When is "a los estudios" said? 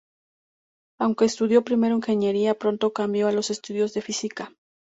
3.27-3.93